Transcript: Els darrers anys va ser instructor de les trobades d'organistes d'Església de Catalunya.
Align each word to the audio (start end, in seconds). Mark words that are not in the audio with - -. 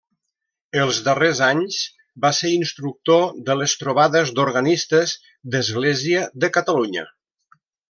Els 0.83 1.01
darrers 1.07 1.41
anys 1.47 1.77
va 2.23 2.31
ser 2.37 2.51
instructor 2.53 3.27
de 3.51 3.57
les 3.61 3.77
trobades 3.83 4.33
d'organistes 4.41 5.15
d'Església 5.57 6.25
de 6.47 6.51
Catalunya. 6.59 7.07